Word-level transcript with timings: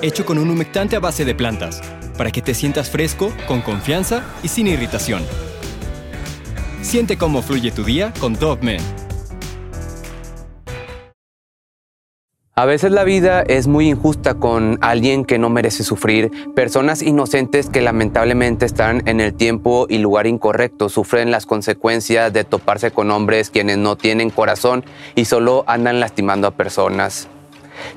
hecho 0.00 0.24
con 0.24 0.38
un 0.38 0.48
humectante 0.48 0.96
a 0.96 1.00
base 1.00 1.24
de 1.24 1.34
plantas, 1.34 1.82
para 2.16 2.30
que 2.30 2.42
te 2.42 2.54
sientas 2.54 2.90
fresco, 2.90 3.32
con 3.46 3.60
confianza 3.60 4.24
y 4.42 4.48
sin 4.48 4.66
irritación. 4.66 5.22
Siente 6.82 7.16
cómo 7.16 7.42
fluye 7.42 7.70
tu 7.70 7.84
día 7.84 8.12
con 8.18 8.34
Dove 8.34 8.78
A 12.54 12.66
veces 12.66 12.92
la 12.92 13.02
vida 13.04 13.40
es 13.40 13.66
muy 13.66 13.88
injusta 13.88 14.34
con 14.34 14.78
alguien 14.82 15.24
que 15.24 15.38
no 15.38 15.48
merece 15.48 15.84
sufrir. 15.84 16.30
Personas 16.54 17.00
inocentes 17.00 17.70
que 17.70 17.80
lamentablemente 17.80 18.66
están 18.66 19.02
en 19.08 19.20
el 19.20 19.32
tiempo 19.32 19.86
y 19.88 19.96
lugar 19.98 20.26
incorrecto 20.26 20.90
sufren 20.90 21.30
las 21.30 21.46
consecuencias 21.46 22.30
de 22.30 22.44
toparse 22.44 22.90
con 22.90 23.10
hombres 23.10 23.48
quienes 23.48 23.78
no 23.78 23.96
tienen 23.96 24.28
corazón 24.28 24.84
y 25.14 25.24
solo 25.24 25.64
andan 25.66 25.98
lastimando 25.98 26.46
a 26.46 26.50
personas. 26.50 27.26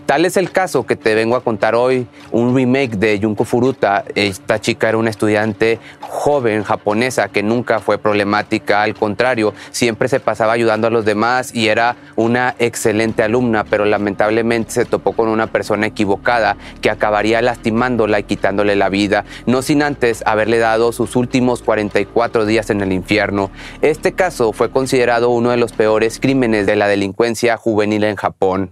Tal 0.05 0.25
es 0.25 0.37
el 0.37 0.51
caso 0.51 0.85
que 0.85 0.95
te 0.95 1.15
vengo 1.15 1.35
a 1.35 1.43
contar 1.43 1.75
hoy, 1.75 2.07
un 2.31 2.55
remake 2.55 2.97
de 2.97 3.19
Junko 3.21 3.45
Furuta. 3.45 4.03
Esta 4.15 4.59
chica 4.59 4.89
era 4.89 4.97
una 4.97 5.09
estudiante 5.09 5.79
joven 5.99 6.63
japonesa 6.63 7.29
que 7.29 7.43
nunca 7.43 7.79
fue 7.79 7.97
problemática, 7.97 8.81
al 8.81 8.95
contrario, 8.95 9.53
siempre 9.71 10.07
se 10.07 10.19
pasaba 10.19 10.53
ayudando 10.53 10.87
a 10.87 10.89
los 10.89 11.05
demás 11.05 11.53
y 11.53 11.67
era 11.67 11.95
una 12.15 12.55
excelente 12.59 13.23
alumna, 13.23 13.63
pero 13.63 13.85
lamentablemente 13.85 14.71
se 14.71 14.85
topó 14.85 15.13
con 15.13 15.29
una 15.29 15.47
persona 15.47 15.87
equivocada 15.87 16.57
que 16.81 16.89
acabaría 16.89 17.41
lastimándola 17.41 18.19
y 18.19 18.23
quitándole 18.23 18.75
la 18.75 18.89
vida, 18.89 19.25
no 19.45 19.61
sin 19.61 19.83
antes 19.83 20.23
haberle 20.25 20.59
dado 20.59 20.91
sus 20.91 21.15
últimos 21.15 21.61
44 21.61 22.45
días 22.45 22.69
en 22.69 22.81
el 22.81 22.91
infierno. 22.91 23.51
Este 23.81 24.13
caso 24.13 24.53
fue 24.53 24.69
considerado 24.69 25.29
uno 25.29 25.51
de 25.51 25.57
los 25.57 25.73
peores 25.73 26.19
crímenes 26.19 26.65
de 26.65 26.75
la 26.75 26.87
delincuencia 26.87 27.57
juvenil 27.57 28.03
en 28.03 28.15
Japón. 28.15 28.71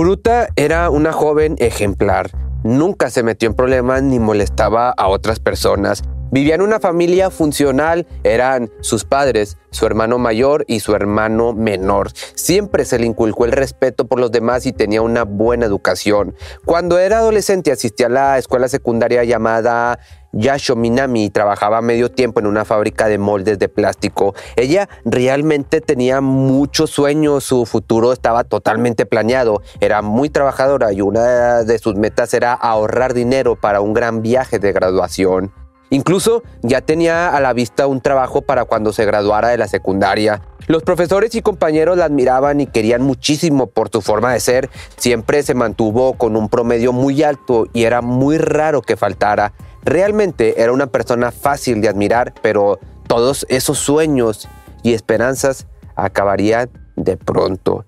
Furuta 0.00 0.48
era 0.56 0.88
una 0.88 1.12
joven 1.12 1.56
ejemplar. 1.58 2.30
Nunca 2.64 3.10
se 3.10 3.22
metió 3.22 3.50
en 3.50 3.54
problemas 3.54 4.02
ni 4.02 4.18
molestaba 4.18 4.88
a 4.88 5.08
otras 5.08 5.40
personas. 5.40 6.02
Vivía 6.32 6.54
en 6.54 6.62
una 6.62 6.78
familia 6.78 7.30
funcional, 7.30 8.06
eran 8.22 8.70
sus 8.80 9.04
padres, 9.04 9.58
su 9.70 9.84
hermano 9.84 10.16
mayor 10.18 10.64
y 10.68 10.78
su 10.78 10.94
hermano 10.94 11.52
menor. 11.52 12.10
Siempre 12.34 12.84
se 12.84 13.00
le 13.00 13.06
inculcó 13.06 13.46
el 13.46 13.52
respeto 13.52 14.06
por 14.06 14.20
los 14.20 14.30
demás 14.30 14.64
y 14.64 14.72
tenía 14.72 15.02
una 15.02 15.24
buena 15.24 15.66
educación. 15.66 16.36
Cuando 16.64 16.98
era 17.00 17.18
adolescente 17.18 17.72
asistía 17.72 18.06
a 18.06 18.10
la 18.10 18.38
escuela 18.38 18.68
secundaria 18.68 19.24
llamada 19.24 19.98
Yasho 20.32 20.76
Minami 20.76 21.30
trabajaba 21.30 21.82
medio 21.82 22.10
tiempo 22.12 22.38
en 22.38 22.46
una 22.46 22.64
fábrica 22.64 23.08
de 23.08 23.18
moldes 23.18 23.58
de 23.58 23.68
plástico. 23.68 24.34
Ella 24.54 24.88
realmente 25.04 25.80
tenía 25.80 26.20
muchos 26.20 26.90
sueños, 26.90 27.42
su 27.42 27.66
futuro 27.66 28.12
estaba 28.12 28.44
totalmente 28.44 29.06
planeado, 29.06 29.62
era 29.80 30.02
muy 30.02 30.30
trabajadora 30.30 30.92
y 30.92 31.00
una 31.00 31.64
de 31.64 31.78
sus 31.78 31.96
metas 31.96 32.32
era 32.34 32.52
ahorrar 32.52 33.14
dinero 33.14 33.56
para 33.56 33.80
un 33.80 33.94
gran 33.94 34.22
viaje 34.22 34.60
de 34.60 34.72
graduación. 34.72 35.52
Incluso 35.90 36.42
ya 36.62 36.80
tenía 36.80 37.28
a 37.28 37.40
la 37.40 37.52
vista 37.52 37.86
un 37.86 38.00
trabajo 38.00 38.42
para 38.42 38.64
cuando 38.64 38.92
se 38.92 39.04
graduara 39.04 39.48
de 39.48 39.58
la 39.58 39.68
secundaria. 39.68 40.40
Los 40.68 40.84
profesores 40.84 41.34
y 41.34 41.42
compañeros 41.42 41.98
la 41.98 42.04
admiraban 42.04 42.60
y 42.60 42.68
querían 42.68 43.02
muchísimo 43.02 43.66
por 43.66 43.90
su 43.90 44.00
forma 44.00 44.32
de 44.32 44.40
ser. 44.40 44.70
Siempre 44.96 45.42
se 45.42 45.54
mantuvo 45.54 46.14
con 46.14 46.36
un 46.36 46.48
promedio 46.48 46.92
muy 46.92 47.24
alto 47.24 47.66
y 47.72 47.84
era 47.84 48.02
muy 48.02 48.38
raro 48.38 48.82
que 48.82 48.96
faltara. 48.96 49.52
Realmente 49.82 50.62
era 50.62 50.72
una 50.72 50.86
persona 50.86 51.32
fácil 51.32 51.80
de 51.80 51.88
admirar, 51.88 52.34
pero 52.40 52.78
todos 53.08 53.44
esos 53.48 53.78
sueños 53.78 54.48
y 54.84 54.94
esperanzas 54.94 55.66
acabarían 55.96 56.70
de 56.94 57.16
pronto. 57.16 57.84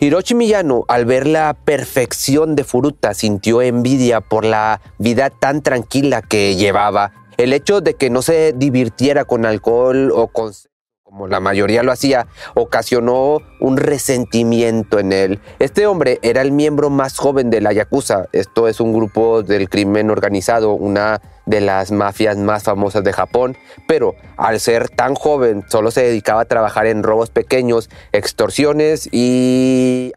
Hiroshi 0.00 0.34
Miyano, 0.34 0.84
al 0.88 1.04
ver 1.04 1.26
la 1.26 1.54
perfección 1.54 2.56
de 2.56 2.64
Furuta, 2.64 3.14
sintió 3.14 3.62
envidia 3.62 4.20
por 4.20 4.44
la 4.44 4.80
vida 4.98 5.30
tan 5.30 5.62
tranquila 5.62 6.20
que 6.20 6.56
llevaba. 6.56 7.12
El 7.36 7.52
hecho 7.52 7.80
de 7.80 7.94
que 7.94 8.10
no 8.10 8.22
se 8.22 8.52
divirtiera 8.52 9.24
con 9.24 9.46
alcohol 9.46 10.10
o 10.14 10.28
con 10.28 10.52
como 11.14 11.28
la 11.28 11.38
mayoría 11.38 11.84
lo 11.84 11.92
hacía, 11.92 12.26
ocasionó 12.54 13.38
un 13.60 13.76
resentimiento 13.76 14.98
en 14.98 15.12
él. 15.12 15.40
Este 15.60 15.86
hombre 15.86 16.18
era 16.22 16.42
el 16.42 16.50
miembro 16.50 16.90
más 16.90 17.18
joven 17.18 17.50
de 17.50 17.60
la 17.60 17.72
Yakuza. 17.72 18.26
Esto 18.32 18.66
es 18.66 18.80
un 18.80 18.92
grupo 18.92 19.44
del 19.44 19.68
crimen 19.68 20.10
organizado, 20.10 20.72
una 20.72 21.20
de 21.46 21.60
las 21.60 21.92
mafias 21.92 22.36
más 22.36 22.64
famosas 22.64 23.04
de 23.04 23.12
Japón, 23.12 23.56
pero 23.86 24.16
al 24.36 24.58
ser 24.58 24.88
tan 24.88 25.14
joven 25.14 25.62
solo 25.68 25.92
se 25.92 26.02
dedicaba 26.02 26.40
a 26.40 26.46
trabajar 26.46 26.86
en 26.86 27.04
robos 27.04 27.30
pequeños, 27.30 27.90
extorsiones 28.10 29.08
y 29.12 30.12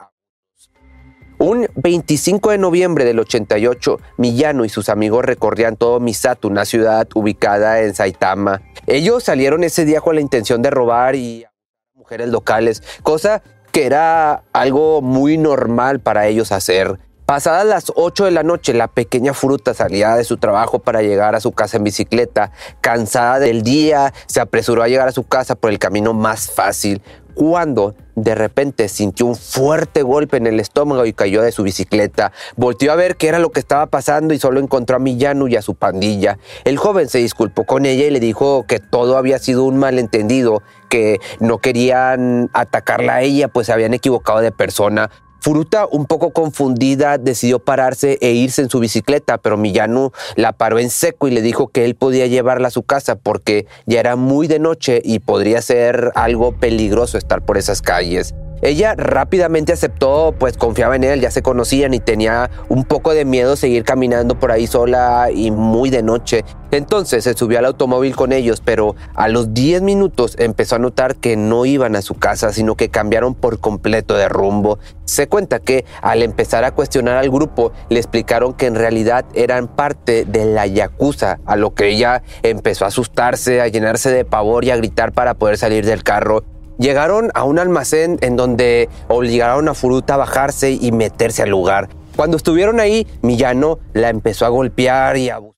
un 1.39 1.67
25 1.75 2.51
de 2.51 2.57
noviembre 2.57 3.05
del 3.05 3.19
88, 3.19 3.99
Miyano 4.17 4.65
y 4.65 4.69
sus 4.69 4.89
amigos 4.89 5.25
recorrían 5.25 5.75
todo 5.75 5.99
Misato, 5.99 6.47
una 6.47 6.65
ciudad 6.65 7.07
ubicada 7.13 7.81
en 7.81 7.93
Saitama. 7.93 8.61
Ellos 8.87 9.23
salieron 9.23 9.63
ese 9.63 9.85
día 9.85 10.01
con 10.01 10.15
la 10.15 10.21
intención 10.21 10.61
de 10.61 10.69
robar 10.69 11.15
y 11.15 11.45
mujeres 11.93 12.29
locales, 12.29 12.81
cosa 13.03 13.43
que 13.71 13.85
era 13.85 14.43
algo 14.53 15.01
muy 15.01 15.37
normal 15.37 15.99
para 15.99 16.27
ellos 16.27 16.51
hacer. 16.51 16.99
Pasadas 17.25 17.65
las 17.65 17.91
8 17.93 18.23
de 18.23 18.31
la 18.31 18.43
noche, 18.43 18.73
la 18.73 18.87
pequeña 18.87 19.33
fruta 19.33 19.73
salía 19.73 20.15
de 20.15 20.23
su 20.23 20.37
trabajo 20.37 20.79
para 20.79 21.01
llegar 21.01 21.35
a 21.35 21.41
su 21.41 21.51
casa 21.51 21.75
en 21.75 21.83
bicicleta. 21.83 22.53
Cansada 22.79 23.39
del 23.39 23.63
día, 23.63 24.13
se 24.27 24.39
apresuró 24.39 24.81
a 24.81 24.87
llegar 24.87 25.09
a 25.09 25.11
su 25.11 25.25
casa 25.25 25.55
por 25.55 25.69
el 25.69 25.77
camino 25.77 26.13
más 26.13 26.49
fácil, 26.49 27.01
cuando 27.37 27.93
de 28.15 28.33
repente 28.33 28.89
sintió 28.89 29.27
un 29.27 29.35
fuerte 29.35 30.01
golpe 30.01 30.37
en 30.37 30.47
el 30.47 30.59
estómago 30.59 31.05
y 31.05 31.13
cayó 31.13 31.43
de 31.43 31.51
su 31.51 31.61
bicicleta. 31.61 32.31
Volteó 32.55 32.91
a 32.91 32.95
ver 32.95 33.15
qué 33.15 33.27
era 33.27 33.37
lo 33.37 33.51
que 33.51 33.59
estaba 33.59 33.85
pasando 33.85 34.33
y 34.33 34.39
solo 34.39 34.59
encontró 34.59 34.95
a 34.95 34.99
Millano 34.99 35.47
y 35.47 35.55
a 35.55 35.61
su 35.61 35.75
pandilla. 35.75 36.39
El 36.63 36.77
joven 36.77 37.07
se 37.07 37.19
disculpó 37.19 37.63
con 37.65 37.85
ella 37.85 38.07
y 38.07 38.09
le 38.09 38.19
dijo 38.19 38.65
que 38.67 38.79
todo 38.79 39.17
había 39.17 39.37
sido 39.37 39.65
un 39.65 39.77
malentendido, 39.77 40.63
que 40.89 41.19
no 41.39 41.59
querían 41.59 42.49
atacarla 42.53 43.17
a 43.17 43.21
ella, 43.21 43.49
pues 43.49 43.67
se 43.67 43.73
habían 43.73 43.93
equivocado 43.93 44.39
de 44.39 44.51
persona. 44.51 45.11
Furuta, 45.47 45.87
un 45.89 46.07
poco 46.07 46.31
confundida, 46.31 47.17
decidió 47.17 47.59
pararse 47.59 48.17
e 48.19 48.33
irse 48.33 48.61
en 48.61 48.69
su 48.69 48.81
bicicleta, 48.81 49.37
pero 49.37 49.55
Miyano 49.55 50.11
la 50.35 50.51
paró 50.51 50.77
en 50.77 50.89
seco 50.89 51.29
y 51.29 51.31
le 51.31 51.41
dijo 51.41 51.69
que 51.69 51.85
él 51.85 51.95
podía 51.95 52.27
llevarla 52.27 52.67
a 52.67 52.71
su 52.71 52.83
casa 52.83 53.15
porque 53.15 53.65
ya 53.85 54.01
era 54.01 54.17
muy 54.17 54.47
de 54.47 54.59
noche 54.59 55.01
y 55.01 55.19
podría 55.19 55.61
ser 55.61 56.11
algo 56.15 56.51
peligroso 56.51 57.17
estar 57.17 57.45
por 57.45 57.57
esas 57.57 57.81
calles. 57.81 58.35
Ella 58.61 58.95
rápidamente 58.97 59.71
aceptó, 59.71 60.33
pues 60.37 60.57
confiaba 60.57 60.95
en 60.95 61.03
él, 61.03 61.21
ya 61.21 61.29
se 61.29 61.43
conocían 61.43 61.93
y 61.93 61.99
tenía 61.99 62.49
un 62.69 62.85
poco 62.85 63.13
de 63.13 63.23
miedo 63.23 63.55
seguir 63.55 63.83
caminando 63.83 64.39
por 64.39 64.51
ahí 64.51 64.65
sola 64.65 65.29
y 65.31 65.51
muy 65.51 65.91
de 65.91 66.01
noche. 66.01 66.43
Entonces 66.71 67.23
se 67.23 67.35
subió 67.35 67.59
al 67.59 67.65
automóvil 67.65 68.15
con 68.15 68.33
ellos, 68.33 68.61
pero 68.65 68.95
a 69.13 69.27
los 69.27 69.53
10 69.53 69.83
minutos 69.83 70.35
empezó 70.39 70.75
a 70.75 70.79
notar 70.79 71.15
que 71.15 71.37
no 71.37 71.65
iban 71.65 71.95
a 71.95 72.01
su 72.01 72.15
casa, 72.15 72.51
sino 72.51 72.75
que 72.75 72.89
cambiaron 72.89 73.35
por 73.35 73.59
completo 73.59 74.15
de 74.15 74.27
rumbo. 74.27 74.79
Se 75.05 75.27
cuenta 75.27 75.59
que 75.59 75.85
al 76.01 76.23
empezar 76.23 76.63
a 76.63 76.71
cuestionar 76.71 77.15
al 77.17 77.29
grupo, 77.29 77.71
le 77.89 77.99
explicaron 77.99 78.53
que 78.53 78.65
en 78.65 78.75
realidad 78.75 79.25
eran 79.35 79.67
parte 79.67 80.25
de 80.25 80.45
la 80.45 80.65
Yakuza, 80.65 81.39
a 81.45 81.55
lo 81.55 81.75
que 81.75 81.89
ella 81.89 82.23
empezó 82.41 82.85
a 82.85 82.89
asustarse, 82.89 83.61
a 83.61 83.67
llenarse 83.67 84.09
de 84.11 84.25
pavor 84.25 84.65
y 84.65 84.71
a 84.71 84.77
gritar 84.77 85.13
para 85.13 85.35
poder 85.35 85.57
salir 85.57 85.85
del 85.85 86.03
carro. 86.03 86.43
Llegaron 86.77 87.31
a 87.33 87.43
un 87.43 87.57
almacén 87.57 88.19
en 88.21 88.35
donde 88.35 88.87
obligaron 89.07 89.67
a 89.67 89.73
Furuta 89.73 90.13
a 90.13 90.17
bajarse 90.17 90.71
y 90.71 90.91
meterse 90.91 91.41
al 91.41 91.49
lugar. 91.49 91.89
Cuando 92.15 92.37
estuvieron 92.37 92.79
ahí, 92.79 93.07
Millano 93.21 93.79
la 93.93 94.09
empezó 94.09 94.45
a 94.45 94.49
golpear 94.49 95.17
y 95.17 95.29
a 95.29 95.35
abusar 95.35 95.57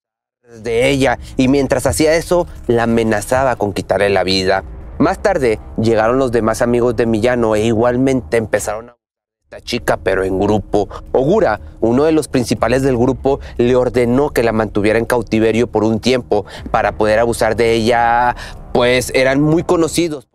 de 0.63 0.89
ella 0.89 1.19
y 1.35 1.49
mientras 1.49 1.85
hacía 1.85 2.15
eso 2.15 2.47
la 2.67 2.83
amenazaba 2.83 3.57
con 3.57 3.73
quitarle 3.73 4.09
la 4.09 4.23
vida. 4.23 4.63
Más 4.97 5.21
tarde 5.21 5.59
llegaron 5.77 6.19
los 6.19 6.31
demás 6.31 6.61
amigos 6.61 6.95
de 6.95 7.05
Millano 7.05 7.55
e 7.55 7.65
igualmente 7.65 8.37
empezaron 8.37 8.89
a 8.89 8.97
esta 9.43 9.59
chica, 9.61 9.97
pero 9.97 10.23
en 10.23 10.39
grupo. 10.39 10.87
Ogura, 11.11 11.59
uno 11.81 12.05
de 12.05 12.13
los 12.13 12.29
principales 12.29 12.81
del 12.81 12.97
grupo, 12.97 13.41
le 13.57 13.75
ordenó 13.75 14.29
que 14.29 14.43
la 14.43 14.53
mantuviera 14.53 14.99
en 14.99 15.05
cautiverio 15.05 15.67
por 15.67 15.83
un 15.83 15.99
tiempo 15.99 16.45
para 16.71 16.93
poder 16.93 17.19
abusar 17.19 17.57
de 17.57 17.73
ella, 17.73 18.35
pues 18.73 19.11
eran 19.13 19.41
muy 19.41 19.63
conocidos 19.63 20.29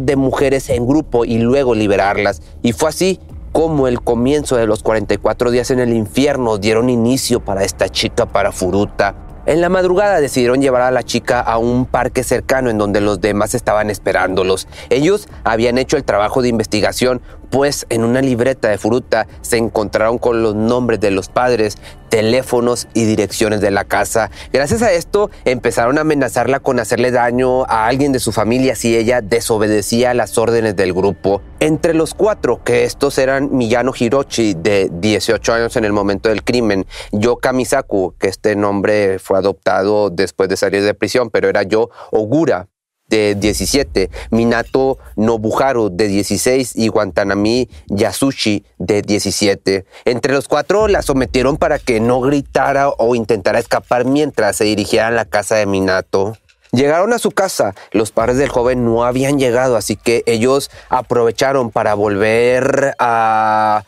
de 0.00 0.16
mujeres 0.16 0.70
en 0.70 0.88
grupo 0.88 1.24
y 1.24 1.38
luego 1.38 1.76
liberarlas. 1.76 2.42
Y 2.62 2.72
fue 2.72 2.88
así 2.88 3.20
como 3.52 3.86
el 3.86 4.00
comienzo 4.00 4.56
de 4.56 4.66
los 4.66 4.82
44 4.82 5.52
días 5.52 5.70
en 5.70 5.78
el 5.78 5.92
infierno 5.92 6.58
dieron 6.58 6.90
inicio 6.90 7.38
para 7.38 7.62
esta 7.62 7.88
chica, 7.88 8.26
para 8.26 8.50
Furuta. 8.50 9.14
En 9.46 9.60
la 9.60 9.68
madrugada 9.68 10.20
decidieron 10.20 10.60
llevar 10.60 10.82
a 10.82 10.90
la 10.90 11.04
chica 11.04 11.40
a 11.40 11.58
un 11.58 11.86
parque 11.86 12.24
cercano 12.24 12.70
en 12.70 12.78
donde 12.78 13.00
los 13.00 13.20
demás 13.20 13.54
estaban 13.54 13.88
esperándolos. 13.88 14.66
Ellos 14.90 15.28
habían 15.44 15.78
hecho 15.78 15.96
el 15.96 16.02
trabajo 16.02 16.42
de 16.42 16.48
investigación, 16.48 17.22
pues 17.52 17.84
en 17.90 18.02
una 18.02 18.22
libreta 18.22 18.70
de 18.70 18.78
Furuta 18.78 19.28
se 19.42 19.58
encontraron 19.58 20.16
con 20.16 20.42
los 20.42 20.54
nombres 20.54 21.00
de 21.00 21.10
los 21.10 21.28
padres, 21.28 21.76
teléfonos 22.08 22.88
y 22.94 23.04
direcciones 23.04 23.60
de 23.60 23.70
la 23.70 23.84
casa. 23.84 24.30
Gracias 24.54 24.80
a 24.80 24.90
esto 24.90 25.30
empezaron 25.44 25.98
a 25.98 26.00
amenazarla 26.00 26.60
con 26.60 26.80
hacerle 26.80 27.10
daño 27.10 27.64
a 27.64 27.86
alguien 27.86 28.12
de 28.12 28.20
su 28.20 28.32
familia 28.32 28.74
si 28.74 28.96
ella 28.96 29.20
desobedecía 29.20 30.14
las 30.14 30.38
órdenes 30.38 30.76
del 30.76 30.94
grupo. 30.94 31.42
Entre 31.60 31.92
los 31.92 32.14
cuatro, 32.14 32.64
que 32.64 32.84
estos 32.84 33.18
eran 33.18 33.54
Miyano 33.54 33.92
Hiroshi, 33.98 34.54
de 34.54 34.88
18 34.90 35.52
años 35.52 35.76
en 35.76 35.84
el 35.84 35.92
momento 35.92 36.30
del 36.30 36.44
crimen, 36.44 36.86
Yo 37.12 37.36
Kamisaku, 37.36 38.14
que 38.18 38.28
este 38.28 38.56
nombre 38.56 39.18
fue 39.18 39.36
adoptado 39.36 40.08
después 40.08 40.48
de 40.48 40.56
salir 40.56 40.82
de 40.82 40.94
prisión, 40.94 41.28
pero 41.28 41.50
era 41.50 41.64
yo 41.64 41.90
Ogura, 42.12 42.68
de 43.16 43.34
17, 43.34 44.10
Minato 44.30 44.98
Nobuharu 45.16 45.90
de 45.90 46.08
16 46.08 46.76
y 46.76 46.88
Guantanami 46.88 47.68
Yasushi 47.88 48.64
de 48.78 49.02
17. 49.02 49.84
Entre 50.06 50.32
los 50.32 50.48
cuatro 50.48 50.88
la 50.88 51.02
sometieron 51.02 51.58
para 51.58 51.78
que 51.78 52.00
no 52.00 52.20
gritara 52.20 52.88
o 52.88 53.14
intentara 53.14 53.58
escapar 53.58 54.06
mientras 54.06 54.56
se 54.56 54.64
dirigía 54.64 55.08
a 55.08 55.10
la 55.10 55.26
casa 55.26 55.56
de 55.56 55.66
Minato. 55.66 56.38
Llegaron 56.72 57.12
a 57.12 57.18
su 57.18 57.32
casa, 57.32 57.74
los 57.90 58.12
padres 58.12 58.38
del 58.38 58.48
joven 58.48 58.82
no 58.86 59.04
habían 59.04 59.38
llegado, 59.38 59.76
así 59.76 59.96
que 59.96 60.22
ellos 60.24 60.70
aprovecharon 60.88 61.70
para 61.70 61.92
volver 61.92 62.94
a 62.98 63.84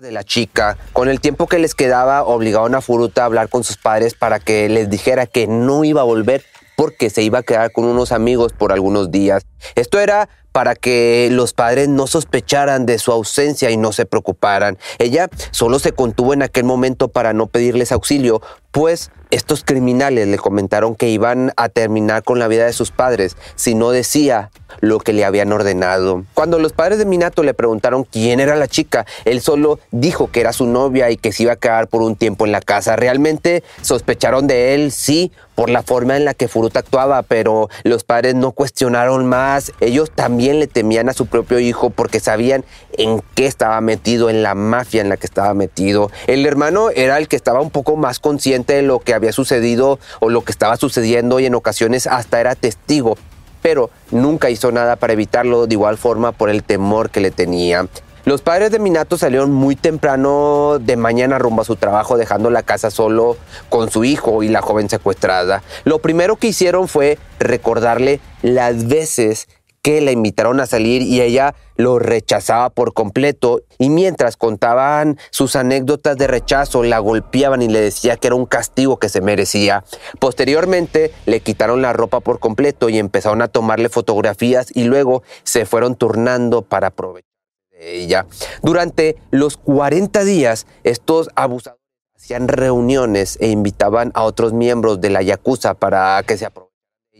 de 0.00 0.10
la 0.10 0.24
chica. 0.24 0.78
Con 0.92 1.08
el 1.08 1.20
tiempo 1.20 1.46
que 1.46 1.58
les 1.58 1.74
quedaba, 1.74 2.24
obligaron 2.24 2.74
a 2.74 2.80
Furuta 2.80 3.22
a 3.22 3.26
hablar 3.26 3.48
con 3.48 3.64
sus 3.64 3.76
padres 3.76 4.14
para 4.14 4.40
que 4.40 4.68
les 4.68 4.88
dijera 4.88 5.26
que 5.26 5.46
no 5.46 5.84
iba 5.84 6.00
a 6.00 6.04
volver 6.04 6.42
porque 6.80 7.10
se 7.10 7.20
iba 7.20 7.40
a 7.40 7.42
quedar 7.42 7.72
con 7.72 7.84
unos 7.84 8.10
amigos 8.10 8.54
por 8.54 8.72
algunos 8.72 9.10
días. 9.10 9.42
Esto 9.74 9.98
era 9.98 10.30
para 10.50 10.74
que 10.74 11.28
los 11.30 11.52
padres 11.52 11.90
no 11.90 12.06
sospecharan 12.06 12.86
de 12.86 12.98
su 12.98 13.12
ausencia 13.12 13.70
y 13.70 13.76
no 13.76 13.92
se 13.92 14.06
preocuparan. 14.06 14.78
Ella 14.98 15.28
solo 15.50 15.78
se 15.78 15.92
contuvo 15.92 16.32
en 16.32 16.40
aquel 16.40 16.64
momento 16.64 17.08
para 17.08 17.34
no 17.34 17.48
pedirles 17.48 17.92
auxilio, 17.92 18.40
pues 18.70 19.10
estos 19.30 19.62
criminales 19.62 20.26
le 20.26 20.38
comentaron 20.38 20.96
que 20.96 21.08
iban 21.08 21.52
a 21.56 21.68
terminar 21.68 22.24
con 22.24 22.38
la 22.38 22.48
vida 22.48 22.66
de 22.66 22.72
sus 22.72 22.90
padres 22.90 23.36
si 23.54 23.74
no 23.74 23.90
decía 23.90 24.50
lo 24.80 24.98
que 24.98 25.12
le 25.12 25.24
habían 25.24 25.52
ordenado. 25.52 26.24
Cuando 26.34 26.58
los 26.58 26.72
padres 26.72 26.98
de 26.98 27.04
Minato 27.04 27.42
le 27.42 27.54
preguntaron 27.54 28.04
quién 28.04 28.40
era 28.40 28.56
la 28.56 28.68
chica, 28.68 29.06
él 29.24 29.40
solo 29.40 29.78
dijo 29.90 30.30
que 30.30 30.40
era 30.40 30.52
su 30.52 30.66
novia 30.66 31.10
y 31.10 31.16
que 31.16 31.32
se 31.32 31.44
iba 31.44 31.52
a 31.52 31.56
quedar 31.56 31.88
por 31.88 32.02
un 32.02 32.16
tiempo 32.16 32.44
en 32.44 32.52
la 32.52 32.60
casa. 32.60 32.96
Realmente 32.96 33.62
sospecharon 33.82 34.46
de 34.46 34.74
él, 34.74 34.92
sí, 34.92 35.32
por 35.54 35.68
la 35.68 35.82
forma 35.82 36.16
en 36.16 36.24
la 36.24 36.32
que 36.32 36.48
Furuta 36.48 36.78
actuaba, 36.78 37.22
pero 37.22 37.68
los 37.82 38.04
padres 38.04 38.34
no 38.34 38.52
cuestionaron 38.52 39.26
más. 39.26 39.72
Ellos 39.80 40.10
también 40.10 40.58
le 40.58 40.66
temían 40.66 41.08
a 41.08 41.12
su 41.12 41.26
propio 41.26 41.58
hijo 41.58 41.90
porque 41.90 42.18
sabían 42.18 42.64
en 42.96 43.22
qué 43.34 43.46
estaba 43.46 43.80
metido, 43.80 44.30
en 44.30 44.42
la 44.42 44.54
mafia 44.54 45.02
en 45.02 45.10
la 45.10 45.16
que 45.16 45.26
estaba 45.26 45.52
metido. 45.52 46.10
El 46.26 46.46
hermano 46.46 46.90
era 46.90 47.18
el 47.18 47.28
que 47.28 47.36
estaba 47.36 47.60
un 47.60 47.70
poco 47.70 47.96
más 47.96 48.20
consciente 48.20 48.59
lo 48.82 49.00
que 49.00 49.14
había 49.14 49.32
sucedido 49.32 49.98
o 50.20 50.30
lo 50.30 50.42
que 50.42 50.52
estaba 50.52 50.76
sucediendo 50.76 51.40
y 51.40 51.46
en 51.46 51.54
ocasiones 51.54 52.06
hasta 52.06 52.40
era 52.40 52.54
testigo, 52.54 53.16
pero 53.62 53.90
nunca 54.10 54.50
hizo 54.50 54.72
nada 54.72 54.96
para 54.96 55.12
evitarlo 55.12 55.66
de 55.66 55.74
igual 55.74 55.98
forma 55.98 56.32
por 56.32 56.50
el 56.50 56.62
temor 56.62 57.10
que 57.10 57.20
le 57.20 57.30
tenía. 57.30 57.86
Los 58.26 58.42
padres 58.42 58.70
de 58.70 58.78
Minato 58.78 59.16
salieron 59.16 59.50
muy 59.50 59.76
temprano 59.76 60.78
de 60.78 60.96
mañana 60.96 61.38
rumbo 61.38 61.62
a 61.62 61.64
su 61.64 61.76
trabajo, 61.76 62.18
dejando 62.18 62.50
la 62.50 62.62
casa 62.62 62.90
solo 62.90 63.38
con 63.70 63.90
su 63.90 64.04
hijo 64.04 64.42
y 64.42 64.48
la 64.48 64.60
joven 64.60 64.90
secuestrada. 64.90 65.62
Lo 65.84 66.00
primero 66.00 66.36
que 66.36 66.48
hicieron 66.48 66.86
fue 66.86 67.18
recordarle 67.38 68.20
las 68.42 68.88
veces 68.88 69.48
que 69.82 70.00
la 70.00 70.12
invitaron 70.12 70.60
a 70.60 70.66
salir 70.66 71.02
y 71.02 71.20
ella 71.20 71.54
lo 71.76 71.98
rechazaba 71.98 72.70
por 72.70 72.92
completo 72.92 73.62
y 73.78 73.88
mientras 73.88 74.36
contaban 74.36 75.18
sus 75.30 75.56
anécdotas 75.56 76.16
de 76.18 76.26
rechazo 76.26 76.82
la 76.82 76.98
golpeaban 76.98 77.62
y 77.62 77.68
le 77.68 77.80
decía 77.80 78.16
que 78.16 78.28
era 78.28 78.36
un 78.36 78.46
castigo 78.46 78.98
que 78.98 79.08
se 79.08 79.20
merecía. 79.20 79.84
Posteriormente 80.18 81.12
le 81.26 81.40
quitaron 81.40 81.80
la 81.80 81.92
ropa 81.92 82.20
por 82.20 82.40
completo 82.40 82.88
y 82.88 82.98
empezaron 82.98 83.40
a 83.42 83.48
tomarle 83.48 83.88
fotografías 83.88 84.68
y 84.74 84.84
luego 84.84 85.22
se 85.44 85.64
fueron 85.64 85.96
turnando 85.96 86.62
para 86.62 86.88
aprovechar 86.88 87.30
de 87.70 88.02
ella. 88.02 88.26
Durante 88.62 89.16
los 89.30 89.56
40 89.56 90.24
días 90.24 90.66
estos 90.84 91.30
abusadores 91.34 91.80
hacían 92.14 92.48
reuniones 92.48 93.38
e 93.40 93.48
invitaban 93.48 94.10
a 94.14 94.24
otros 94.24 94.52
miembros 94.52 95.00
de 95.00 95.08
la 95.08 95.22
Yakuza 95.22 95.72
para 95.72 96.22
que 96.26 96.36
se 96.36 96.44
aprovecharan 96.44 96.69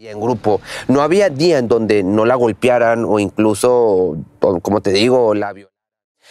en 0.09 0.19
grupo. 0.19 0.61
No 0.87 1.01
había 1.01 1.29
día 1.29 1.57
en 1.59 1.67
donde 1.67 2.03
no 2.03 2.25
la 2.25 2.35
golpearan 2.35 3.05
o 3.05 3.19
incluso, 3.19 4.17
como 4.61 4.81
te 4.81 4.91
digo, 4.91 5.33
la. 5.33 5.53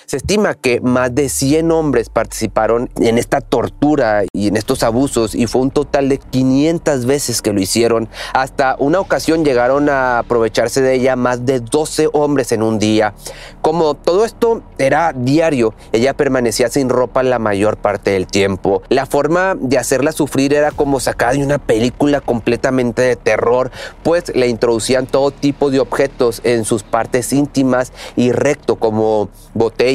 Se 0.07 0.17
estima 0.17 0.55
que 0.55 0.81
más 0.81 1.15
de 1.15 1.29
100 1.29 1.71
hombres 1.71 2.09
participaron 2.09 2.91
en 2.97 3.19
esta 3.19 3.41
tortura 3.41 4.25
y 4.33 4.49
en 4.49 4.57
estos 4.57 4.83
abusos 4.83 5.35
y 5.35 5.47
fue 5.47 5.63
un 5.63 5.71
total 5.71 6.09
de 6.09 6.19
500 6.19 7.07
veces 7.07 7.43
que 7.43 7.53
lo 7.53 7.61
hicieron. 7.61 8.09
Hasta 8.33 8.77
una 8.79 9.01
ocasión 9.01 9.45
llegaron 9.45 9.89
a 9.89 10.21
aprovecharse 10.21 10.81
de 10.81 10.95
ella 10.95 11.17
más 11.17 11.45
de 11.45 11.61
12 11.61 12.09
hombres 12.13 12.53
en 12.53 12.63
un 12.63 12.79
día. 12.79 13.15
Como 13.61 13.95
todo 13.95 14.25
esto 14.25 14.63
era 14.79 15.13
diario, 15.13 15.75
ella 15.93 16.15
permanecía 16.15 16.69
sin 16.69 16.89
ropa 16.89 17.23
la 17.23 17.39
mayor 17.39 17.77
parte 17.77 18.13
del 18.13 18.27
tiempo. 18.27 18.83
La 18.89 19.07
forma 19.07 19.55
de 19.61 19.79
hacerla 19.79 20.13
sufrir 20.13 20.55
era 20.55 20.71
como 20.71 20.99
sacada 21.01 21.33
de 21.33 21.45
una 21.45 21.59
película 21.59 22.21
completamente 22.21 23.03
de 23.03 23.17
terror, 23.17 23.71
pues 24.03 24.35
le 24.35 24.49
introducían 24.49 25.07
todo 25.07 25.31
tipo 25.31 25.71
de 25.71 25.81
objetos 25.81 26.41
en 26.45 26.65
sus 26.65 26.83
partes 26.83 27.33
íntimas 27.33 27.93
y 28.17 28.33
recto 28.33 28.77
como 28.77 29.29
botellas 29.55 29.90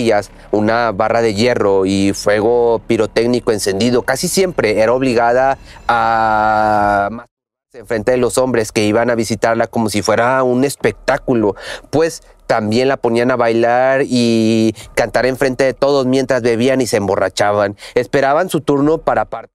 una 0.51 0.91
barra 0.91 1.21
de 1.21 1.33
hierro 1.33 1.85
y 1.85 2.13
fuego 2.13 2.81
pirotécnico 2.87 3.51
encendido, 3.51 4.03
casi 4.03 4.27
siempre 4.27 4.81
era 4.81 4.93
obligada 4.93 5.57
a 5.87 7.25
enfrente 7.73 8.11
de 8.11 8.17
los 8.17 8.37
hombres 8.37 8.71
que 8.71 8.85
iban 8.85 9.09
a 9.09 9.15
visitarla 9.15 9.67
como 9.67 9.89
si 9.89 10.01
fuera 10.01 10.41
un 10.43 10.63
espectáculo, 10.63 11.55
pues 11.89 12.23
también 12.47 12.87
la 12.87 12.97
ponían 12.97 13.31
a 13.31 13.35
bailar 13.35 14.03
y 14.05 14.73
cantar 14.93 15.25
enfrente 15.25 15.63
de 15.63 15.73
todos 15.73 16.05
mientras 16.05 16.41
bebían 16.41 16.79
y 16.79 16.87
se 16.87 16.97
emborrachaban. 16.97 17.75
Esperaban 17.95 18.49
su 18.49 18.61
turno 18.61 18.99
para 18.99 19.25
parte 19.25 19.54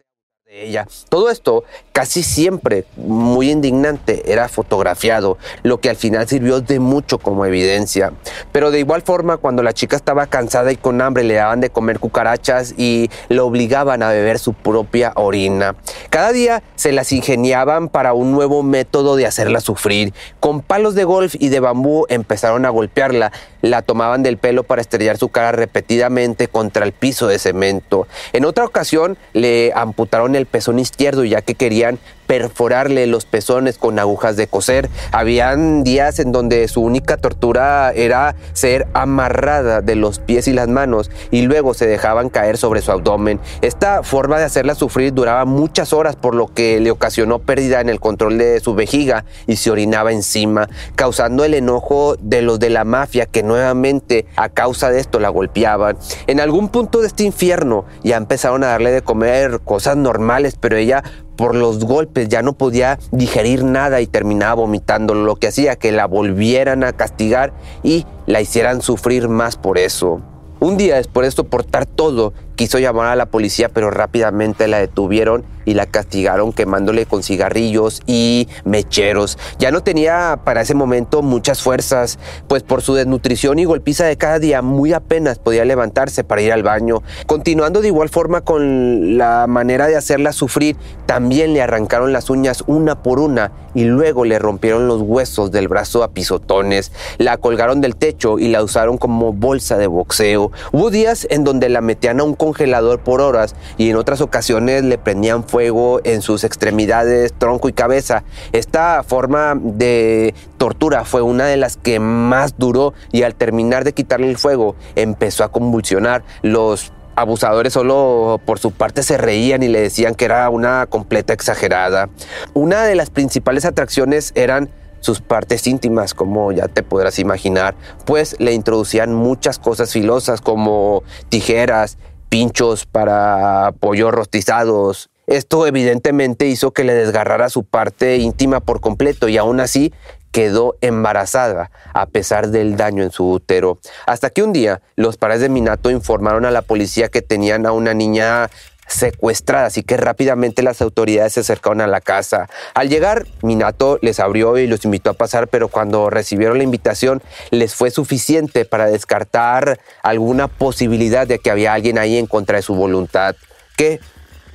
ella. 0.52 0.88
Todo 1.09 1.30
esto 1.30 1.62
casi 1.92 2.25
siempre 2.25 2.85
muy 2.97 3.52
indignante 3.52 4.33
era 4.33 4.49
fotografiado, 4.49 5.38
lo 5.62 5.78
que 5.78 5.90
al 5.90 5.97
final 5.97 6.26
sirvió 6.26 6.61
de 6.61 6.80
mucho 6.80 7.19
como 7.19 7.47
evidencia. 7.47 8.12
Pero 8.50 8.73
de 8.73 8.80
igual 8.80 9.02
forma, 9.02 9.37
cuando 9.37 9.62
la 9.62 9.73
chica 9.73 9.95
estaba 9.95 10.26
cansada 10.26 10.73
y 10.73 10.76
con 10.76 11.00
hambre, 11.02 11.23
le 11.23 11.35
daban 11.35 11.61
de 11.61 11.71
comer 11.71 12.00
cucarachas 12.00 12.75
y 12.76 13.11
lo 13.28 13.47
obligaban 13.47 14.02
a 14.02 14.09
beber 14.09 14.40
su 14.40 14.52
propia 14.52 15.12
orina. 15.14 15.76
Cada 16.11 16.33
día 16.33 16.64
se 16.75 16.90
las 16.90 17.12
ingeniaban 17.12 17.88
para 17.88 18.12
un 18.12 18.33
nuevo 18.33 18.64
método 18.64 19.14
de 19.14 19.26
hacerla 19.26 19.61
sufrir. 19.61 20.12
Con 20.40 20.62
palos 20.62 20.97
de 20.97 21.04
golf 21.04 21.37
y 21.38 21.50
de 21.50 21.61
bambú 21.61 22.07
empezaron 22.09 22.66
a 22.66 22.71
golpearla, 22.71 23.30
la 23.62 23.83
tomaban 23.83 24.23
del 24.23 24.37
pelo 24.37 24.64
para 24.64 24.81
estrellar 24.81 25.19
su 25.19 25.29
cara 25.29 25.52
repetidamente 25.52 26.49
contra 26.49 26.85
el 26.85 26.93
piso 26.93 27.26
de 27.26 27.38
cemento. 27.38 28.07
En 28.33 28.45
otra 28.45 28.64
ocasión 28.64 29.17
le 29.33 29.73
amputaron 29.75 30.35
el 30.35 30.47
pezón 30.47 30.79
izquierdo 30.79 31.25
ya 31.25 31.43
que 31.43 31.55
querían 31.55 31.99
perforarle 32.30 33.08
los 33.08 33.25
pezones 33.25 33.76
con 33.76 33.99
agujas 33.99 34.37
de 34.37 34.46
coser. 34.46 34.88
Habían 35.10 35.82
días 35.82 36.20
en 36.20 36.30
donde 36.30 36.68
su 36.68 36.80
única 36.80 37.16
tortura 37.16 37.90
era 37.90 38.37
ser 38.52 38.87
amarrada 38.94 39.80
de 39.80 39.96
los 39.96 40.20
pies 40.20 40.46
y 40.46 40.52
las 40.52 40.68
manos 40.68 41.10
y 41.32 41.42
luego 41.42 41.75
se 41.75 41.88
dejaban 41.88 42.28
caer 42.28 42.56
sobre 42.56 42.82
su 42.82 42.92
abdomen. 42.92 43.40
Esta 43.62 44.04
forma 44.04 44.38
de 44.38 44.44
hacerla 44.44 44.76
sufrir 44.76 45.12
duraba 45.12 45.44
muchas 45.44 45.92
horas 45.92 46.14
por 46.14 46.37
lo 46.37 46.46
que 46.46 46.78
le 46.78 46.92
ocasionó 46.92 47.40
pérdida 47.40 47.80
en 47.80 47.88
el 47.88 47.99
control 47.99 48.38
de 48.38 48.60
su 48.60 48.76
vejiga 48.76 49.25
y 49.49 49.56
se 49.56 49.72
orinaba 49.72 50.12
encima, 50.12 50.68
causando 50.94 51.42
el 51.42 51.54
enojo 51.54 52.14
de 52.20 52.42
los 52.42 52.60
de 52.60 52.70
la 52.70 52.84
mafia 52.84 53.26
que 53.26 53.42
nuevamente 53.42 54.26
a 54.37 54.50
causa 54.50 54.88
de 54.90 55.00
esto 55.00 55.18
la 55.18 55.30
golpeaban. 55.30 55.99
En 56.28 56.38
algún 56.38 56.68
punto 56.68 57.00
de 57.00 57.08
este 57.08 57.25
infierno 57.25 57.87
ya 58.04 58.16
empezaron 58.16 58.62
a 58.62 58.68
darle 58.68 58.92
de 58.92 59.02
comer 59.02 59.58
cosas 59.64 59.96
normales, 59.96 60.54
pero 60.60 60.76
ella 60.76 61.02
por 61.40 61.54
los 61.54 61.78
golpes 61.78 62.28
ya 62.28 62.42
no 62.42 62.52
podía 62.52 62.99
digerir 63.12 63.64
nada 63.64 64.02
y 64.02 64.06
terminaba 64.06 64.56
vomitando, 64.56 65.14
lo 65.14 65.37
que 65.37 65.49
hacía 65.49 65.76
que 65.76 65.90
la 65.90 66.04
volvieran 66.04 66.85
a 66.85 66.92
castigar 66.92 67.54
y 67.82 68.04
la 68.26 68.42
hicieran 68.42 68.82
sufrir 68.82 69.30
más 69.30 69.56
por 69.56 69.78
eso. 69.78 70.20
Un 70.61 70.76
día 70.76 70.97
después 70.97 71.26
de 71.26 71.30
soportar 71.30 71.87
todo, 71.87 72.35
quiso 72.61 72.79
llamar 72.79 73.07
a 73.07 73.17
la 73.17 73.25
policía, 73.25 73.71
pero 73.71 73.90
rápidamente 73.90 74.69
la 74.69 74.76
detuvieron 74.81 75.47
y 75.64 75.73
la 75.73 75.87
castigaron 75.87 76.52
quemándole 76.52 77.07
con 77.07 77.23
cigarrillos 77.23 78.02
y 78.07 78.49
mecheros. 78.64 79.38
Ya 79.59 79.71
no 79.71 79.83
tenía 79.83 80.40
para 80.45 80.61
ese 80.61 80.75
momento 80.75 81.23
muchas 81.23 81.62
fuerzas, 81.62 82.19
pues 82.49 82.62
por 82.62 82.83
su 82.83 82.93
desnutrición 82.93 83.59
y 83.59 83.64
golpiza 83.64 84.05
de 84.05 84.19
cada 84.19 84.38
día 84.38 84.61
muy 84.61 84.93
apenas 84.93 85.38
podía 85.38 85.64
levantarse 85.64 86.23
para 86.23 86.43
ir 86.43 86.52
al 86.52 86.62
baño. 86.62 87.02
Continuando 87.25 87.81
de 87.81 87.88
igual 87.88 88.11
forma 88.11 88.43
con 88.43 89.17
la 89.17 89.47
manera 89.47 89.87
de 89.87 89.97
hacerla 89.97 90.35
sufrir, 90.35 90.76
también 91.07 91.55
le 91.55 91.62
arrancaron 91.62 92.12
las 92.12 92.29
uñas 92.29 92.62
una 92.67 93.02
por 93.02 93.21
una 93.21 93.52
y 93.75 93.85
luego 93.85 94.25
le 94.25 94.38
rompieron 94.38 94.87
los 94.87 95.00
huesos 95.00 95.50
del 95.50 95.69
brazo 95.69 96.02
a 96.02 96.12
pisotones. 96.12 96.93
La 97.19 97.38
colgaron 97.38 97.81
del 97.81 97.97
techo 97.97 98.38
y 98.38 98.49
la 98.49 98.62
usaron 98.62 98.99
como 98.99 99.33
bolsa 99.33 99.79
de 99.79 99.87
boxeo. 99.87 100.50
Hubo 100.73 100.90
días 100.90 101.26
en 101.31 101.45
donde 101.45 101.69
la 101.69 101.81
metían 101.81 102.21
a 102.21 102.25
un 102.25 102.35
congelador 102.50 103.00
por 103.00 103.21
horas 103.21 103.54
y 103.76 103.90
en 103.90 103.97
otras 103.97 104.21
ocasiones 104.21 104.83
le 104.83 104.99
prendían 104.99 105.45
fuego 105.45 106.00
en 106.04 106.21
sus 106.21 106.45
extremidades, 106.45 107.33
tronco 107.33 107.69
y 107.69 107.73
cabeza. 107.73 108.25
Esta 108.52 109.02
forma 109.04 109.54
de 109.57 110.35
tortura 110.59 111.04
fue 111.04 111.23
una 111.23 111.47
de 111.47 111.57
las 111.57 111.76
que 111.76 112.00
más 112.00 112.59
duró 112.59 112.92
y 113.12 113.23
al 113.23 113.35
terminar 113.35 113.85
de 113.85 113.92
quitarle 113.92 114.28
el 114.28 114.37
fuego 114.37 114.75
empezó 114.97 115.45
a 115.45 115.52
convulsionar. 115.52 116.25
Los 116.42 116.92
abusadores 117.14 117.73
solo 117.73 118.40
por 118.45 118.59
su 118.59 118.73
parte 118.73 119.02
se 119.02 119.16
reían 119.16 119.62
y 119.62 119.69
le 119.69 119.80
decían 119.80 120.14
que 120.14 120.25
era 120.25 120.49
una 120.50 120.87
completa 120.87 121.33
exagerada. 121.33 122.09
Una 122.54 122.85
de 122.85 122.97
las 122.97 123.11
principales 123.11 123.64
atracciones 123.64 124.33
eran 124.35 124.71
sus 125.00 125.21
partes 125.21 125.66
íntimas, 125.66 126.14
como 126.14 126.52
ya 126.52 126.69
te 126.69 126.83
podrás 126.83 127.19
imaginar, 127.19 127.75
pues 128.04 128.37
le 128.38 128.52
introducían 128.52 129.14
muchas 129.14 129.59
cosas 129.59 129.92
filosas 129.92 130.40
como 130.40 131.02
tijeras, 131.28 131.99
pinchos 132.30 132.87
para 132.87 133.75
pollos 133.78 134.12
rostizados. 134.12 135.10
Esto 135.26 135.66
evidentemente 135.66 136.46
hizo 136.46 136.70
que 136.70 136.84
le 136.84 136.94
desgarrara 136.94 137.50
su 137.50 137.64
parte 137.64 138.16
íntima 138.16 138.60
por 138.60 138.80
completo 138.80 139.28
y 139.28 139.37
aún 139.37 139.60
así 139.60 139.92
quedó 140.30 140.76
embarazada 140.80 141.70
a 141.92 142.06
pesar 142.06 142.49
del 142.49 142.76
daño 142.76 143.02
en 143.02 143.10
su 143.10 143.28
útero. 143.28 143.78
Hasta 144.06 144.30
que 144.30 144.42
un 144.42 144.52
día 144.52 144.80
los 144.96 145.16
padres 145.16 145.40
de 145.40 145.49
Minato 145.49 145.90
informaron 145.90 146.44
a 146.44 146.50
la 146.50 146.62
policía 146.62 147.08
que 147.08 147.22
tenían 147.22 147.66
a 147.66 147.72
una 147.72 147.94
niña 147.94 148.49
secuestrada, 148.90 149.66
así 149.66 149.82
que 149.82 149.97
rápidamente 149.97 150.62
las 150.62 150.82
autoridades 150.82 151.35
se 151.35 151.40
acercaron 151.40 151.80
a 151.80 151.87
la 151.87 152.00
casa. 152.00 152.49
Al 152.75 152.88
llegar, 152.88 153.26
Minato 153.42 153.99
les 154.02 154.20
abrió 154.20 154.59
y 154.59 154.66
los 154.66 154.85
invitó 154.85 155.11
a 155.11 155.14
pasar, 155.14 155.49
pero 155.49 155.68
cuando 155.68 156.11
recibieron 156.11 156.59
la 156.59 156.64
invitación 156.64 157.23
les 157.50 157.75
fue 157.75 157.90
suficiente 157.90 158.64
para 158.64 158.87
descartar 158.87 159.80
alguna 160.02 160.49
posibilidad 160.49 161.26
de 161.26 161.38
que 161.38 161.50
había 161.50 161.73
alguien 161.73 161.99
ahí 161.99 162.16
en 162.16 162.26
contra 162.26 162.56
de 162.56 162.62
su 162.62 162.75
voluntad, 162.75 163.37
que 163.76 164.00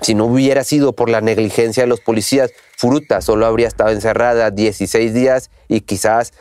si 0.02 0.14
no 0.14 0.26
hubiera 0.26 0.64
sido 0.64 0.94
por 0.94 1.10
la 1.10 1.22
negligencia 1.22 1.84
de 1.84 1.88
los 1.88 2.02
policías, 2.02 2.52
Furuta 2.78 3.22
solo 3.22 3.46
habría 3.46 3.68
estado 3.68 3.92
encerrada 3.92 4.52
16 4.52 5.14
días 5.14 5.50
y 5.70 5.82
quizás 5.82 6.34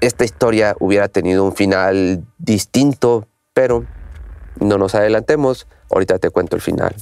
esta 0.00 0.24
historia 0.24 0.76
hubiera 0.78 1.08
tenido 1.08 1.44
un 1.44 1.54
final 1.54 2.24
distinto, 2.38 3.26
pero 3.52 3.84
no 4.60 4.78
nos 4.78 4.94
adelantemos, 4.94 5.66
ahorita 5.90 6.18
te 6.18 6.30
cuento 6.30 6.54
el 6.54 6.62
final. 6.62 6.94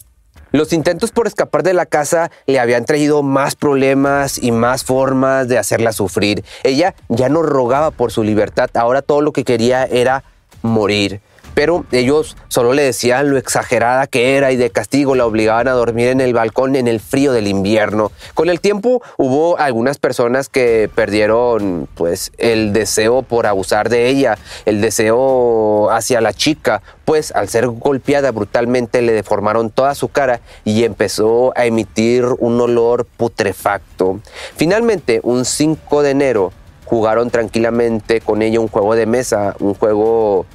Los 0.51 0.73
intentos 0.73 1.11
por 1.11 1.27
escapar 1.27 1.63
de 1.63 1.75
la 1.75 1.85
casa 1.85 2.31
le 2.47 2.59
habían 2.59 2.85
traído 2.85 3.23
más 3.23 3.55
problemas 3.55 4.43
y 4.43 4.51
más 4.51 4.83
formas 4.83 5.47
de 5.47 5.59
hacerla 5.59 5.93
sufrir. 5.93 6.45
Ella 6.63 6.95
ya 7.09 7.29
no 7.29 7.43
rogaba 7.43 7.91
por 7.91 8.13
su 8.13 8.23
libertad, 8.23 8.71
ahora 8.75 9.03
todo 9.03 9.21
lo 9.21 9.33
que 9.33 9.45
quería 9.45 9.85
era 9.85 10.25
morir 10.63 11.21
pero 11.59 11.85
ellos 11.91 12.37
solo 12.47 12.73
le 12.73 12.85
decían 12.85 13.31
lo 13.33 13.37
exagerada 13.37 14.07
que 14.07 14.37
era 14.37 14.53
y 14.53 14.57
de 14.57 14.71
castigo 14.71 15.17
la 15.17 15.27
obligaban 15.27 15.67
a 15.67 15.73
dormir 15.73 16.07
en 16.07 16.21
el 16.21 16.33
balcón 16.33 16.77
en 16.77 16.87
el 16.87 17.01
frío 17.01 17.33
del 17.33 17.49
invierno. 17.49 18.13
Con 18.35 18.49
el 18.49 18.61
tiempo 18.61 19.03
hubo 19.17 19.59
algunas 19.59 19.99
personas 19.99 20.49
que 20.49 20.89
perdieron 20.95 21.89
pues 21.97 22.31
el 22.39 22.73
deseo 22.73 23.23
por 23.23 23.49
abusar 23.49 23.89
de 23.89 24.07
ella, 24.07 24.39
el 24.67 24.81
deseo 24.81 25.17
hacia 25.91 26.21
la 26.21 26.33
chica, 26.33 26.83
pues 27.05 27.33
al 27.33 27.49
ser 27.49 27.69
golpeada 27.69 28.31
brutalmente 28.31 29.03
le 29.03 29.13
deformaron 29.13 29.71
toda 29.71 29.95
su 29.95 30.09
cara 30.09 30.41
y 30.65 30.85
empezó 30.85 31.53
a 31.57 31.67
emitir 31.67 32.25
un 32.39 32.61
olor 32.61 33.05
putrefacto. 33.05 34.21
Finalmente, 34.57 35.21
un 35.23 35.45
5 35.45 36.03
de 36.03 36.11
enero, 36.11 36.53
jugaron 36.85 37.31
tranquilamente 37.31 38.21
con 38.21 38.41
ella 38.43 38.61
un 38.61 38.69
juego 38.69 38.95
de 38.95 39.07
mesa, 39.07 39.55
un 39.61 39.75
juego 39.75 40.47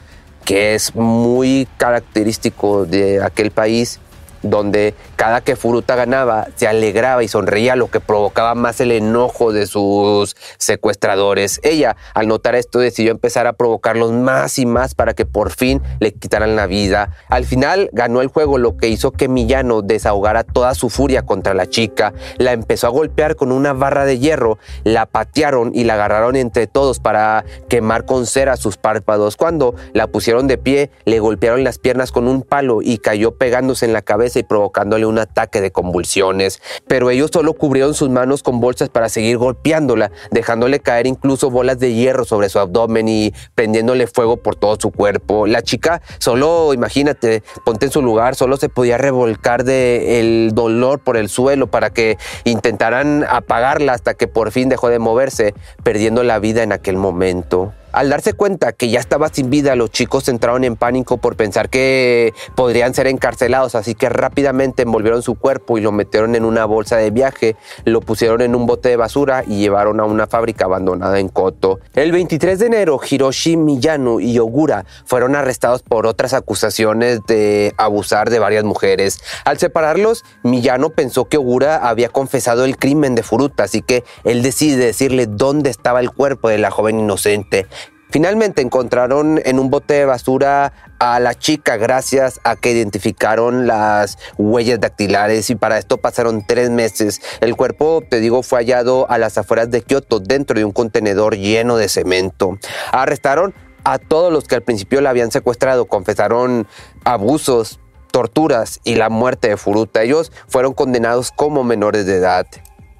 que 0.45 0.75
es 0.75 0.95
muy 0.95 1.67
característico 1.77 2.85
de 2.85 3.23
aquel 3.23 3.51
país 3.51 3.99
donde 4.43 4.93
cada 5.15 5.41
que 5.41 5.55
Furuta 5.55 5.95
ganaba 5.95 6.47
se 6.55 6.67
alegraba 6.67 7.23
y 7.23 7.27
sonreía, 7.27 7.75
lo 7.75 7.89
que 7.89 7.99
provocaba 7.99 8.55
más 8.55 8.79
el 8.81 8.91
enojo 8.91 9.51
de 9.51 9.65
sus 9.65 10.35
secuestradores. 10.57 11.59
Ella, 11.63 11.95
al 12.13 12.27
notar 12.27 12.55
esto, 12.55 12.79
decidió 12.79 13.11
empezar 13.11 13.47
a 13.47 13.53
provocarlos 13.53 14.11
más 14.11 14.59
y 14.59 14.65
más 14.65 14.95
para 14.95 15.13
que 15.13 15.25
por 15.25 15.51
fin 15.51 15.81
le 15.99 16.13
quitaran 16.13 16.55
la 16.55 16.67
vida. 16.67 17.11
Al 17.29 17.45
final 17.45 17.89
ganó 17.93 18.21
el 18.21 18.27
juego, 18.27 18.57
lo 18.57 18.77
que 18.77 18.89
hizo 18.89 19.11
que 19.11 19.27
Millano 19.27 19.81
desahogara 19.81 20.43
toda 20.43 20.75
su 20.75 20.89
furia 20.89 21.23
contra 21.23 21.53
la 21.53 21.67
chica. 21.67 22.13
La 22.37 22.51
empezó 22.51 22.87
a 22.87 22.91
golpear 22.91 23.35
con 23.35 23.51
una 23.51 23.73
barra 23.73 24.05
de 24.05 24.19
hierro, 24.19 24.57
la 24.83 25.05
patearon 25.05 25.71
y 25.73 25.85
la 25.85 25.95
agarraron 25.95 26.35
entre 26.35 26.67
todos 26.67 26.99
para 26.99 27.45
quemar 27.69 28.05
con 28.05 28.25
cera 28.25 28.57
sus 28.57 28.77
párpados. 28.77 29.37
Cuando 29.37 29.75
la 29.93 30.07
pusieron 30.07 30.47
de 30.47 30.57
pie, 30.57 30.91
le 31.05 31.19
golpearon 31.19 31.63
las 31.63 31.77
piernas 31.77 32.11
con 32.11 32.27
un 32.27 32.41
palo 32.41 32.81
y 32.81 32.97
cayó 32.97 33.35
pegándose 33.35 33.85
en 33.85 33.93
la 33.93 34.01
cabeza 34.01 34.32
y 34.39 34.43
provocándole 34.43 35.05
un 35.05 35.19
ataque 35.19 35.61
de 35.61 35.71
convulsiones, 35.71 36.61
pero 36.87 37.09
ellos 37.09 37.31
solo 37.33 37.53
cubrieron 37.53 37.93
sus 37.93 38.09
manos 38.09 38.43
con 38.43 38.59
bolsas 38.59 38.89
para 38.89 39.09
seguir 39.09 39.37
golpeándola, 39.37 40.11
dejándole 40.31 40.79
caer 40.79 41.07
incluso 41.07 41.49
bolas 41.49 41.79
de 41.79 41.93
hierro 41.93 42.25
sobre 42.25 42.49
su 42.49 42.59
abdomen 42.59 43.07
y 43.07 43.33
prendiéndole 43.55 44.07
fuego 44.07 44.37
por 44.37 44.55
todo 44.55 44.77
su 44.79 44.91
cuerpo. 44.91 45.47
La 45.47 45.61
chica 45.61 46.01
solo, 46.19 46.73
imagínate, 46.73 47.43
ponte 47.65 47.87
en 47.87 47.91
su 47.91 48.01
lugar, 48.01 48.35
solo 48.35 48.57
se 48.57 48.69
podía 48.69 48.97
revolcar 48.97 49.63
de 49.63 50.19
el 50.19 50.51
dolor 50.53 50.99
por 50.99 51.17
el 51.17 51.29
suelo 51.29 51.67
para 51.67 51.89
que 51.89 52.17
intentaran 52.43 53.25
apagarla 53.27 53.93
hasta 53.93 54.13
que 54.13 54.27
por 54.27 54.51
fin 54.51 54.69
dejó 54.69 54.89
de 54.89 54.99
moverse, 54.99 55.53
perdiendo 55.83 56.23
la 56.23 56.39
vida 56.39 56.63
en 56.63 56.71
aquel 56.71 56.97
momento. 56.97 57.73
Al 57.93 58.09
darse 58.09 58.33
cuenta 58.33 58.73
que 58.73 58.89
ya 58.89 58.99
estaba 58.99 59.29
sin 59.29 59.51
vida, 59.51 59.75
los 59.75 59.91
chicos 59.91 60.27
entraron 60.27 60.63
en 60.63 60.75
pánico 60.75 61.17
por 61.17 61.35
pensar 61.35 61.69
que 61.69 62.33
podrían 62.55 62.95
ser 62.95 63.05
encarcelados, 63.05 63.75
así 63.75 63.93
que 63.93 64.09
rápidamente 64.09 64.81
envolvieron 64.81 65.21
su 65.21 65.35
cuerpo 65.35 65.77
y 65.77 65.81
lo 65.81 65.91
metieron 65.91 66.33
en 66.33 66.43
una 66.43 66.65
bolsa 66.65 66.97
de 66.97 67.11
viaje, 67.11 67.55
lo 67.85 68.01
pusieron 68.01 68.41
en 68.41 68.55
un 68.55 68.65
bote 68.65 68.89
de 68.89 68.95
basura 68.95 69.43
y 69.45 69.59
llevaron 69.59 69.99
a 69.99 70.05
una 70.05 70.25
fábrica 70.25 70.65
abandonada 70.65 71.19
en 71.19 71.29
Koto. 71.29 71.81
El 71.93 72.11
23 72.11 72.57
de 72.57 72.65
enero, 72.65 72.99
Hiroshi 73.07 73.57
Miyano 73.57 74.19
y 74.19 74.39
Ogura 74.39 74.85
fueron 75.05 75.35
arrestados 75.35 75.83
por 75.83 76.07
otras 76.07 76.33
acusaciones 76.33 77.19
de 77.27 77.75
abusar 77.77 78.31
de 78.31 78.39
varias 78.39 78.63
mujeres. 78.63 79.19
Al 79.45 79.59
separarlos, 79.59 80.25
Miyano 80.41 80.89
pensó 80.89 81.25
que 81.25 81.37
Ogura 81.37 81.87
había 81.87 82.09
confesado 82.09 82.65
el 82.65 82.75
crimen 82.75 83.13
de 83.13 83.21
Furuta, 83.21 83.65
así 83.65 83.83
que 83.83 84.03
él 84.23 84.41
decide 84.41 84.83
decirle 84.83 85.27
dónde 85.27 85.69
estaba 85.69 85.99
el 85.99 86.09
cuerpo 86.09 86.49
de 86.49 86.57
la 86.57 86.71
joven 86.71 86.99
inocente. 86.99 87.67
Finalmente 88.13 88.61
encontraron 88.61 89.41
en 89.43 89.57
un 89.57 89.71
bote 89.71 89.95
de 89.95 90.05
basura 90.05 90.71
a 90.99 91.19
la 91.19 91.33
chica 91.33 91.77
gracias 91.77 92.39
a 92.43 92.55
que 92.55 92.69
identificaron 92.69 93.65
las 93.65 94.19
huellas 94.37 94.79
dactilares 94.79 95.49
y 95.49 95.55
para 95.55 95.79
esto 95.79 95.97
pasaron 95.97 96.45
tres 96.45 96.69
meses. 96.69 97.23
El 97.41 97.55
cuerpo, 97.55 98.03
te 98.07 98.19
digo, 98.19 98.43
fue 98.43 98.59
hallado 98.59 99.09
a 99.09 99.17
las 99.17 99.39
afueras 99.39 99.71
de 99.71 99.81
Kioto 99.81 100.19
dentro 100.19 100.59
de 100.59 100.63
un 100.63 100.71
contenedor 100.73 101.37
lleno 101.37 101.75
de 101.75 101.89
cemento. 101.89 102.59
Arrestaron 102.91 103.55
a 103.83 103.97
todos 103.97 104.31
los 104.31 104.43
que 104.43 104.53
al 104.53 104.61
principio 104.61 105.01
la 105.01 105.09
habían 105.09 105.31
secuestrado, 105.31 105.85
confesaron 105.85 106.67
abusos, 107.05 107.79
torturas 108.11 108.79
y 108.83 108.93
la 108.93 109.09
muerte 109.09 109.49
de 109.49 109.57
Furuta. 109.57 110.03
Ellos 110.03 110.31
fueron 110.47 110.73
condenados 110.73 111.31
como 111.31 111.63
menores 111.63 112.05
de 112.05 112.17
edad. 112.17 112.45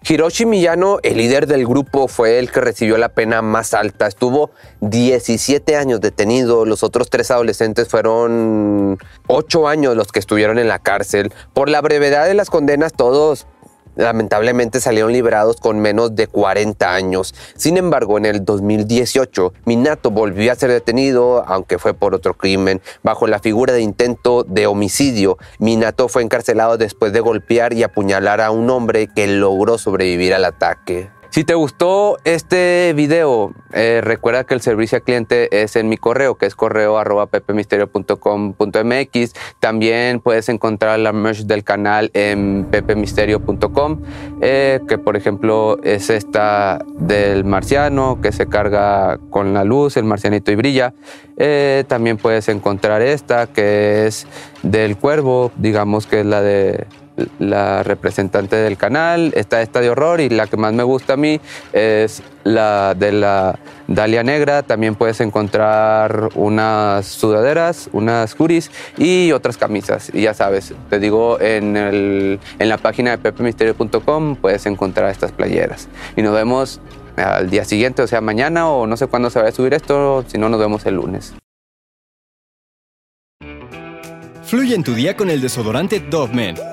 Hiroshi 0.06 0.46
Miyano, 0.46 1.00
el 1.02 1.16
líder 1.16 1.48
del 1.48 1.66
grupo, 1.66 2.10
fue 2.10 2.38
el 2.38 2.52
que 2.52 2.60
recibió 2.60 2.98
la 2.98 3.10
pena 3.10 3.42
más 3.42 3.74
alta. 3.74 4.06
Estuvo 4.06 4.52
17 4.82 5.78
años 5.78 6.02
detenido. 6.02 6.66
Los 6.66 6.84
otros 6.84 7.10
tres 7.10 7.32
adolescentes 7.32 7.88
fueron 7.88 8.98
8 9.28 9.68
años 9.68 9.96
los 9.96 10.12
que 10.12 10.20
estuvieron 10.20 10.60
en 10.60 10.68
la 10.68 10.80
cárcel. 10.80 11.32
Por 11.54 11.70
la 11.70 11.80
brevedad 11.80 12.26
de 12.26 12.34
las 12.34 12.50
condenas, 12.50 12.92
todos 12.92 13.48
lamentablemente 13.96 14.80
salieron 14.80 15.12
liberados 15.14 15.58
con 15.58 15.80
menos 15.80 16.16
de 16.16 16.28
40 16.28 16.94
años. 16.94 17.34
Sin 17.56 17.78
embargo, 17.78 18.18
en 18.18 18.26
el 18.26 18.46
2018, 18.46 19.54
Minato 19.66 20.12
volvió 20.12 20.52
a 20.52 20.56
ser 20.56 20.72
detenido, 20.72 21.44
aunque 21.48 21.80
fue 21.80 21.94
por 21.94 22.16
otro 22.16 22.34
crimen, 22.34 22.82
bajo 23.04 23.28
la 23.28 23.40
figura 23.40 23.74
de 23.74 23.82
intento 23.82 24.44
de 24.44 24.68
homicidio. 24.68 25.38
Minato 25.60 26.08
fue 26.10 26.24
encarcelado 26.24 26.78
después 26.78 27.14
de 27.14 27.20
golpear 27.20 27.74
y 27.74 27.84
apuñalar 27.84 28.42
a 28.42 28.52
un 28.52 28.70
hombre 28.70 29.08
que 29.08 29.28
logró 29.28 29.78
sobrevivir 29.78 30.34
al 30.34 30.46
ataque. 30.46 31.13
Si 31.34 31.44
te 31.44 31.56
gustó 31.56 32.20
este 32.26 32.94
video, 32.96 33.56
eh, 33.72 34.02
recuerda 34.04 34.44
que 34.44 34.54
el 34.54 34.62
servicio 34.62 34.98
al 34.98 35.02
cliente 35.02 35.64
es 35.64 35.76
en 35.76 35.90
mi 35.90 35.98
correo, 35.98 36.36
que 36.36 36.46
es 36.46 36.54
correo 36.54 37.00
arroba 37.00 37.26
pepemisterio.com.mx. 37.26 39.34
También 39.60 40.20
puedes 40.20 40.48
encontrar 40.50 41.00
la 41.00 41.12
merch 41.12 41.46
del 41.46 41.64
canal 41.64 42.12
en 42.14 42.68
pepemisterio.com, 42.70 44.02
eh, 44.42 44.80
que 44.88 45.00
por 45.00 45.18
ejemplo 45.18 45.80
es 45.82 46.12
esta 46.12 46.86
del 47.00 47.46
marciano, 47.46 48.22
que 48.22 48.32
se 48.32 48.46
carga 48.46 49.18
con 49.32 49.56
la 49.56 49.64
luz, 49.64 49.98
el 49.98 50.04
marcianito 50.04 50.52
y 50.52 50.56
brilla. 50.56 50.94
Eh, 51.38 51.84
también 51.88 52.18
puedes 52.18 52.48
encontrar 52.48 53.02
esta, 53.02 53.48
que 53.48 54.06
es 54.06 54.28
del 54.62 54.98
cuervo, 54.98 55.52
digamos 55.56 56.06
que 56.06 56.20
es 56.20 56.28
la 56.28 56.44
de 56.44 56.86
la 57.40 57.84
representante 57.84 58.56
del 58.56 58.78
canal, 58.78 59.34
está 59.36 59.62
esta 59.62 59.82
de 59.82 59.90
horror 59.90 60.20
y 60.22 60.30
la 60.30 60.48
que 60.48 60.58
más 60.58 60.74
me 60.74 60.84
gusta 60.84 61.14
a 61.14 61.18
mí 61.18 61.40
es 61.72 62.24
la 62.44 62.96
de 62.96 63.12
la 63.12 63.60
Dalia 63.88 64.24
Negra. 64.24 64.64
También 64.64 64.96
puedes 64.96 65.22
encontrar 65.22 66.30
unas 66.36 67.06
sudaderas, 67.06 67.90
unas 67.94 68.34
curis 68.36 68.72
y 68.98 69.32
otras 69.32 69.58
camisas. 69.58 70.10
Y 70.14 70.24
ya 70.24 70.34
sabes, 70.34 70.74
te 70.90 71.00
digo, 71.00 71.40
en, 71.40 71.78
el, 71.78 72.40
en 72.60 72.70
la 72.70 72.78
página 72.78 73.12
de 73.12 73.18
pepemisterio.com 73.18 74.36
puedes 74.36 74.66
encontrar 74.66 75.10
estas 75.10 75.32
playeras. 75.32 75.88
Y 76.16 76.22
nos 76.22 76.34
vemos 76.34 76.82
al 77.16 77.50
día 77.50 77.64
siguiente, 77.64 78.02
o 78.02 78.08
sea, 78.08 78.22
mañana 78.22 78.70
o 78.70 78.88
no 78.88 78.98
sé 78.98 79.08
cuándo 79.08 79.30
se 79.30 79.40
va 79.40 79.48
a 79.48 79.52
subir 79.52 79.74
esto, 79.74 80.26
si 80.28 80.38
no 80.38 80.50
nos 80.50 80.60
vemos 80.60 80.86
el 80.86 80.96
lunes. 80.96 81.34
Fluye 84.44 84.76
en 84.76 84.84
tu 84.84 84.94
día 84.94 85.16
con 85.16 85.30
el 85.30 85.42
desodorante 85.42 86.00
Dove 86.00 86.34
Men 86.34 86.73